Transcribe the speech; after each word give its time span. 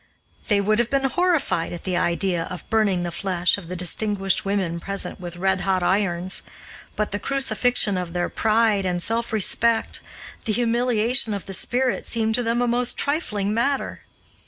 They 0.47 0.59
would 0.59 0.79
have 0.79 0.89
been 0.89 1.03
horrified 1.03 1.71
at 1.73 1.83
the 1.83 1.95
idea 1.95 2.45
of 2.45 2.67
burning 2.71 3.03
the 3.03 3.11
flesh 3.11 3.59
of 3.59 3.67
the 3.67 3.75
distinguished 3.75 4.43
women 4.43 4.79
present 4.79 5.19
with 5.19 5.37
red 5.37 5.61
hot 5.61 5.83
irons, 5.83 6.41
but 6.95 7.11
the 7.11 7.19
crucifixion 7.19 7.97
of 7.99 8.13
their 8.13 8.27
pride 8.27 8.83
and 8.83 9.03
self 9.03 9.31
respect, 9.31 9.99
the 10.45 10.53
humiliation 10.53 11.35
of 11.35 11.45
the 11.45 11.53
spirit, 11.53 12.07
seemed 12.07 12.33
to 12.33 12.41
them 12.41 12.63
a 12.63 12.67
most 12.67 12.97
trifling 12.97 13.53
matter. 13.53 14.01